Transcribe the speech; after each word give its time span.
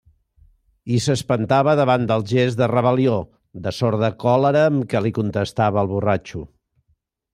I 0.95 1.01
s'espantava 1.07 1.75
davant 1.79 2.07
del 2.11 2.25
gest 2.31 2.59
de 2.61 2.69
rebel·lió, 2.71 3.17
de 3.67 3.75
sorda 3.81 4.09
còlera 4.25 4.65
amb 4.71 4.89
què 4.95 5.03
li 5.09 5.13
contestava 5.19 5.85
el 5.85 5.93
borratxo. 5.93 6.43